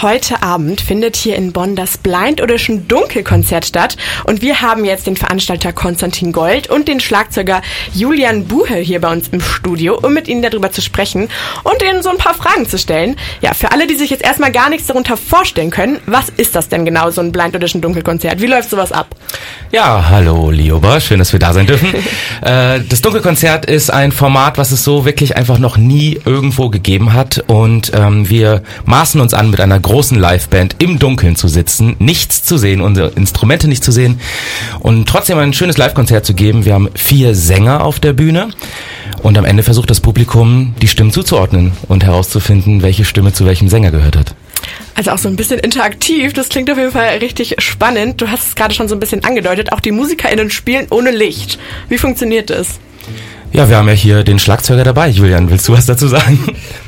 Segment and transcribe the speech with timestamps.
[0.00, 5.08] Heute Abend findet hier in Bonn das Blind Audition Dunkelkonzert statt und wir haben jetzt
[5.08, 7.62] den Veranstalter Konstantin Gold und den Schlagzeuger
[7.94, 11.28] Julian Buhe hier bei uns im Studio, um mit ihnen darüber zu sprechen
[11.64, 13.16] und ihnen so ein paar Fragen zu stellen.
[13.40, 16.68] Ja, für alle, die sich jetzt erstmal gar nichts darunter vorstellen können, was ist das
[16.68, 18.40] denn genau, so ein Blind Audition Dunkelkonzert?
[18.40, 19.16] Wie läuft sowas ab?
[19.70, 21.88] Ja, hallo Lioba, schön, dass wir da sein dürfen.
[22.40, 27.12] äh, das Dunkelkonzert ist ein Format, was es so wirklich einfach noch nie irgendwo gegeben
[27.12, 31.96] hat und ähm, wir maßen uns an mit einer großen Liveband im Dunkeln zu sitzen,
[31.98, 34.20] nichts zu sehen, unsere Instrumente nicht zu sehen
[34.80, 36.64] und trotzdem ein schönes Live-Konzert zu geben.
[36.64, 38.48] Wir haben vier Sänger auf der Bühne
[39.22, 43.68] und am Ende versucht das Publikum, die Stimmen zuzuordnen und herauszufinden, welche Stimme zu welchem
[43.68, 44.34] Sänger gehört hat.
[44.94, 48.20] Also auch so ein bisschen interaktiv, das klingt auf jeden Fall richtig spannend.
[48.20, 51.58] Du hast es gerade schon so ein bisschen angedeutet, auch die MusikerInnen spielen ohne Licht.
[51.88, 52.80] Wie funktioniert das?
[53.52, 55.08] Ja, wir haben ja hier den Schlagzeuger dabei.
[55.08, 56.56] Julian, willst du was dazu sagen?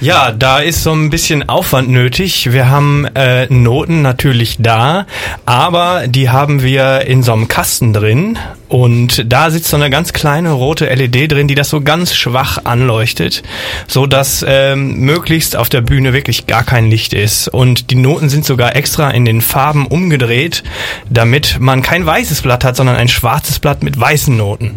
[0.00, 2.52] Ja, da ist so ein bisschen Aufwand nötig.
[2.52, 5.06] Wir haben äh, Noten natürlich da,
[5.46, 10.12] aber die haben wir in so einem Kasten drin und da sitzt so eine ganz
[10.12, 13.42] kleine rote LED drin, die das so ganz schwach anleuchtet,
[13.86, 17.48] so dass ähm, möglichst auf der Bühne wirklich gar kein Licht ist.
[17.48, 20.62] Und die Noten sind sogar extra in den Farben umgedreht,
[21.08, 24.74] damit man kein weißes Blatt hat, sondern ein schwarzes Blatt mit weißen Noten.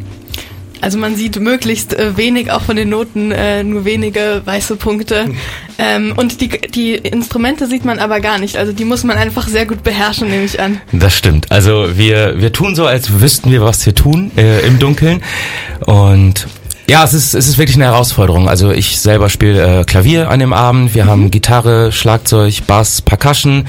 [0.81, 5.29] Also man sieht möglichst äh, wenig auch von den Noten, äh, nur wenige weiße Punkte.
[5.81, 8.57] Ähm, und die, die Instrumente sieht man aber gar nicht.
[8.57, 10.81] Also die muss man einfach sehr gut beherrschen, nehme ich an.
[10.91, 11.49] Das stimmt.
[11.53, 15.23] Also wir, wir tun so, als wüssten wir, was wir tun äh, im Dunkeln.
[15.85, 16.47] Und
[16.89, 18.49] ja, es ist, es ist wirklich eine Herausforderung.
[18.49, 20.95] Also ich selber spiele äh, Klavier an dem Abend.
[20.95, 21.09] Wir mhm.
[21.09, 23.67] haben Gitarre, Schlagzeug, Bass, Percussion.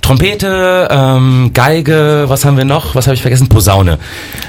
[0.00, 2.94] Trompete, ähm, Geige, was haben wir noch?
[2.94, 3.48] Was habe ich vergessen?
[3.48, 3.98] Posaune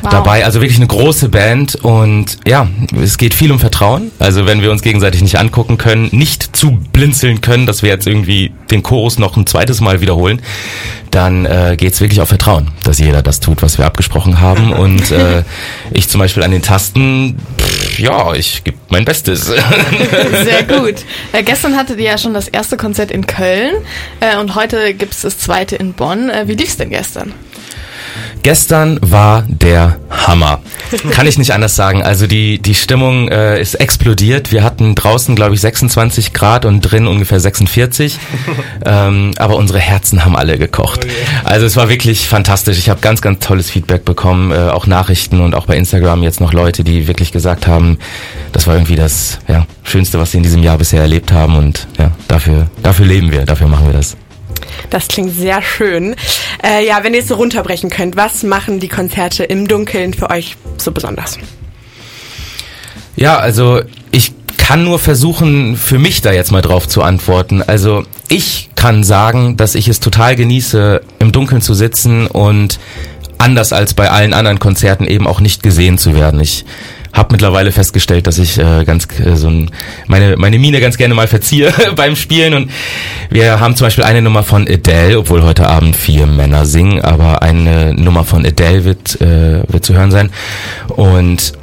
[0.01, 0.11] wow.
[0.11, 0.45] dabei.
[0.45, 2.67] Also wirklich eine große Band und ja,
[3.01, 4.11] es geht viel um Vertrauen.
[4.19, 8.07] Also wenn wir uns gegenseitig nicht angucken können, nicht zu blinzeln können, dass wir jetzt
[8.07, 10.41] irgendwie den Chorus noch ein zweites Mal wiederholen,
[11.11, 14.71] dann äh, geht es wirklich auf Vertrauen, dass jeder das tut, was wir abgesprochen haben.
[14.81, 15.43] Und äh,
[15.91, 19.45] ich zum Beispiel an den Tasten, pff, ja, ich gebe mein Bestes.
[20.43, 21.05] Sehr gut.
[21.31, 23.75] Äh, gestern hattet ihr ja schon das erste Konzert in Köln
[24.19, 26.29] äh, und heute gibt es das zweite in Bonn.
[26.29, 27.33] Äh, wie lief's denn gestern?
[28.43, 30.61] Gestern war der Hammer.
[31.11, 32.01] Kann ich nicht anders sagen.
[32.01, 34.51] Also die, die Stimmung äh, ist explodiert.
[34.51, 38.17] Wir hatten draußen, glaube ich, 26 Grad und drin ungefähr 46.
[38.85, 41.05] ähm, aber unsere Herzen haben alle gekocht.
[41.05, 42.79] Oh also es war wirklich fantastisch.
[42.79, 46.41] Ich habe ganz, ganz tolles Feedback bekommen, äh, auch Nachrichten und auch bei Instagram jetzt
[46.41, 47.99] noch Leute, die wirklich gesagt haben,
[48.53, 51.55] das war irgendwie das ja, Schönste, was sie in diesem Jahr bisher erlebt haben.
[51.55, 54.17] Und ja, dafür, dafür leben wir, dafür machen wir das.
[54.89, 56.15] Das klingt sehr schön.
[56.63, 60.29] Äh, ja, wenn ihr es so runterbrechen könnt, was machen die Konzerte im Dunkeln für
[60.29, 61.37] euch so besonders?
[63.15, 67.61] Ja, also ich kann nur versuchen, für mich da jetzt mal drauf zu antworten.
[67.61, 72.79] Also ich kann sagen, dass ich es total genieße, im Dunkeln zu sitzen und
[73.37, 76.39] anders als bei allen anderen Konzerten eben auch nicht gesehen zu werden.
[76.39, 76.63] Ich
[77.13, 79.71] habe mittlerweile festgestellt, dass ich äh, ganz äh, so ein,
[80.07, 82.71] meine meine Mine ganz gerne mal verziehe beim Spielen und
[83.29, 87.41] wir haben zum Beispiel eine Nummer von Adele, obwohl heute Abend vier Männer singen, aber
[87.41, 90.29] eine Nummer von Adele wird äh, wird zu hören sein
[90.87, 91.53] und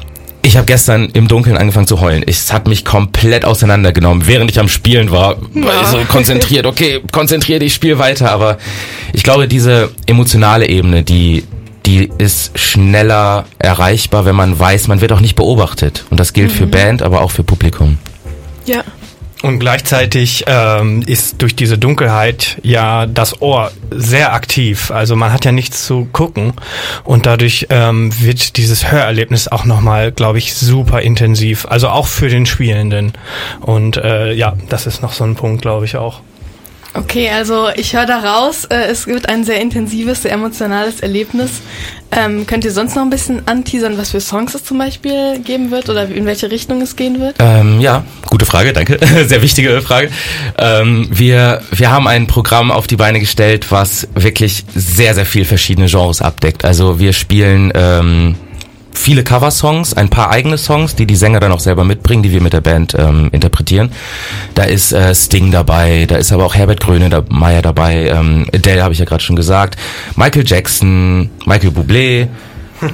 [0.42, 2.22] ich habe gestern im Dunkeln angefangen zu heulen.
[2.26, 5.36] Es hat mich komplett auseinandergenommen, während ich am Spielen war.
[5.54, 5.84] Ja.
[5.84, 8.30] So konzentriert, okay, konzentriert, ich spiele weiter.
[8.30, 8.56] Aber
[9.12, 11.44] ich glaube, diese emotionale Ebene, die
[11.88, 16.04] die ist schneller erreichbar, wenn man weiß, man wird auch nicht beobachtet.
[16.10, 16.54] Und das gilt mhm.
[16.54, 17.96] für Band, aber auch für Publikum.
[18.66, 18.84] Ja.
[19.42, 24.90] Und gleichzeitig ähm, ist durch diese Dunkelheit ja das Ohr sehr aktiv.
[24.90, 26.52] Also man hat ja nichts zu gucken
[27.04, 31.64] und dadurch ähm, wird dieses Hörerlebnis auch nochmal, glaube ich, super intensiv.
[31.70, 33.12] Also auch für den Spielenden.
[33.60, 36.20] Und äh, ja, das ist noch so ein Punkt, glaube ich auch.
[36.98, 41.62] Okay, also ich höre daraus, äh, es wird ein sehr intensives, sehr emotionales Erlebnis.
[42.10, 45.70] Ähm, könnt ihr sonst noch ein bisschen anteasern, was für Songs es zum Beispiel geben
[45.70, 47.36] wird oder in welche Richtung es gehen wird?
[47.38, 48.98] Ähm, ja, gute Frage, danke.
[49.26, 50.10] sehr wichtige Frage.
[50.58, 55.44] Ähm, wir, wir haben ein Programm auf die Beine gestellt, was wirklich sehr, sehr viel
[55.44, 56.64] verschiedene Genres abdeckt.
[56.64, 57.70] Also wir spielen...
[57.74, 58.34] Ähm,
[58.98, 62.42] viele Coversongs, ein paar eigene Songs, die die Sänger dann auch selber mitbringen, die wir
[62.42, 63.90] mit der Band ähm, interpretieren.
[64.54, 67.22] Da ist äh, Sting dabei, da ist aber auch Herbert Gröne da,
[67.62, 69.78] dabei, ähm, Adele habe ich ja gerade schon gesagt,
[70.16, 72.28] Michael Jackson, Michael Bublé,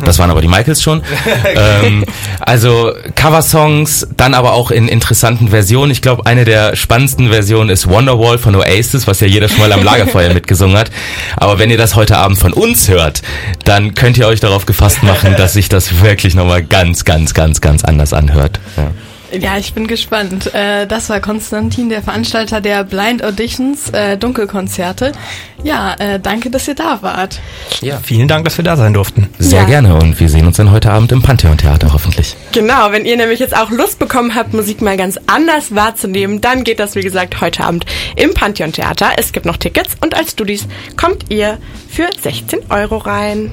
[0.05, 1.03] das waren aber die Michaels schon.
[1.57, 2.05] ähm,
[2.41, 5.91] also Coversongs, dann aber auch in interessanten Versionen.
[5.91, 9.73] Ich glaube, eine der spannendsten Versionen ist Wonderwall von Oasis, was ja jeder schon mal
[9.73, 10.91] am Lagerfeuer mitgesungen hat.
[11.37, 13.23] Aber wenn ihr das heute Abend von uns hört,
[13.65, 17.61] dann könnt ihr euch darauf gefasst machen, dass sich das wirklich nochmal ganz, ganz, ganz,
[17.61, 18.61] ganz anders anhört.
[18.77, 18.91] Ja.
[19.41, 20.55] Ja, ich bin gespannt.
[20.55, 25.13] Äh, das war Konstantin, der Veranstalter der Blind Auditions äh, Dunkelkonzerte.
[25.65, 27.41] Ja, äh, danke, dass ihr da wart.
[27.81, 27.99] Ja.
[28.03, 29.31] Vielen Dank, dass wir da sein durften.
[29.39, 29.67] Sehr ja.
[29.67, 32.37] gerne und wir sehen uns dann heute Abend im Pantheon Theater hoffentlich.
[32.53, 36.65] Genau, wenn ihr nämlich jetzt auch Lust bekommen habt, Musik mal ganz anders wahrzunehmen, dann
[36.65, 39.13] geht das wie gesagt heute Abend im Pantheon Theater.
[39.17, 41.57] Es gibt noch Tickets und als Studis kommt ihr
[41.89, 43.51] für 16 Euro rein.